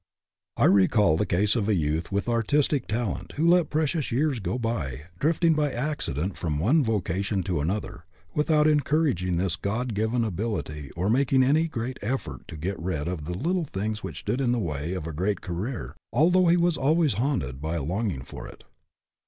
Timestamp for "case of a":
1.27-1.75